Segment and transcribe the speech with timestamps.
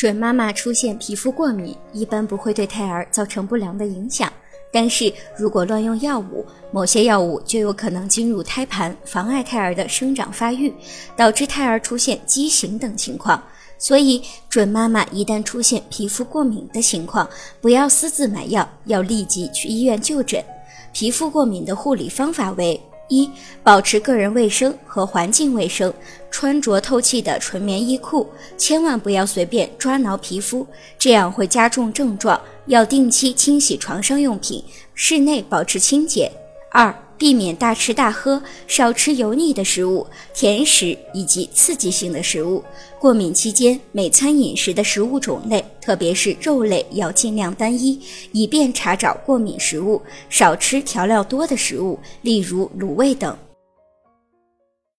[0.00, 4.32] 准妈妈出现皮肤过敏，一般不会对胎儿造成不良的影响。
[4.72, 6.42] 但是如果乱用药物，
[6.72, 10.72] 某些药物就有可能进入胎盘，妨碍胎儿的生长发育，
[11.14, 13.42] 导致胎儿出现畸形等情况。
[13.76, 17.28] 所以，准妈妈一旦出现皮肤过敏的情况，
[17.60, 20.42] 不要私自买药，要立即去医院就诊。
[20.94, 22.80] 皮肤过敏的护理方法为。
[23.10, 23.30] 一、
[23.62, 25.92] 保持个人卫生和环境卫生，
[26.30, 28.26] 穿着透气的纯棉衣裤，
[28.56, 30.66] 千万不要随便抓挠皮肤，
[30.98, 32.40] 这样会加重症状。
[32.66, 36.30] 要定期清洗床上用品，室内保持清洁。
[36.70, 42.64] 二、避免大吃大喝，少吃油腻的食物、甜食以及刺激性的食物。
[42.98, 48.00] 过敏期间，每餐饮食的食物种类，特别是肉类，要尽量单一，
[48.32, 50.00] 以便查找过敏食物。
[50.30, 53.36] 少吃调料多的食物，例如卤味等。